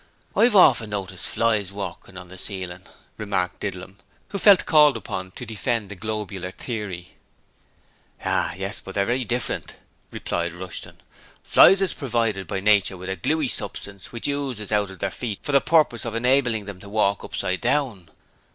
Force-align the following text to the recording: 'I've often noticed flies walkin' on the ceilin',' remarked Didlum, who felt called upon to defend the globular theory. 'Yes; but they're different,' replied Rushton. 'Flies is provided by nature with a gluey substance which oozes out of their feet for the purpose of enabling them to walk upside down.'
'I've 0.35 0.55
often 0.55 0.89
noticed 0.89 1.27
flies 1.27 1.71
walkin' 1.71 2.17
on 2.17 2.27
the 2.27 2.35
ceilin',' 2.35 2.87
remarked 3.17 3.59
Didlum, 3.59 3.99
who 4.29 4.39
felt 4.39 4.65
called 4.65 4.97
upon 4.97 5.29
to 5.33 5.45
defend 5.45 5.89
the 5.89 5.95
globular 5.95 6.49
theory. 6.49 7.13
'Yes; 8.25 8.81
but 8.83 8.95
they're 8.95 9.23
different,' 9.23 9.75
replied 10.09 10.53
Rushton. 10.53 10.97
'Flies 11.43 11.83
is 11.83 11.93
provided 11.93 12.47
by 12.47 12.59
nature 12.61 12.97
with 12.97 13.09
a 13.09 13.15
gluey 13.15 13.47
substance 13.47 14.11
which 14.11 14.27
oozes 14.27 14.71
out 14.71 14.89
of 14.89 14.97
their 14.97 15.11
feet 15.11 15.37
for 15.43 15.51
the 15.51 15.61
purpose 15.61 16.03
of 16.03 16.15
enabling 16.15 16.65
them 16.65 16.79
to 16.79 16.89
walk 16.89 17.23
upside 17.23 17.61
down.' 17.61 18.09